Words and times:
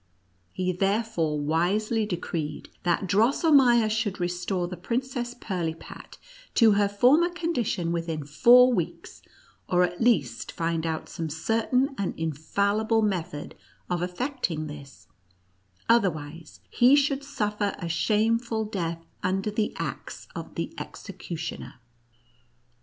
He 0.51 0.71
therefore 0.71 1.39
wisely 1.39 2.07
decreed 2.07 2.69
that 2.81 3.05
Drosselrneier 3.05 3.87
should 3.87 4.19
restore 4.19 4.67
the 4.67 4.75
Princess 4.75 5.35
Pirlipat 5.35 6.17
to 6.55 6.71
her 6.71 6.89
former 6.89 7.29
condition 7.29 7.91
within 7.91 8.23
four 8.25 8.73
weeks, 8.73 9.21
or 9.69 9.83
at 9.83 10.01
least 10.01 10.51
find 10.53 10.87
out 10.87 11.07
some 11.07 11.29
certain 11.29 11.93
and 11.99 12.15
infallible 12.19 13.03
method 13.03 13.53
of 13.91 14.01
effecting 14.01 14.65
this, 14.65 15.05
otherwise 15.87 16.61
he 16.71 16.95
should 16.95 17.23
suffer 17.23 17.75
a 17.77 17.87
shameful 17.87 18.65
death 18.65 19.05
under 19.21 19.51
the 19.51 19.71
axe 19.77 20.27
of 20.35 20.55
the 20.55 20.73
executioner. 20.79 21.75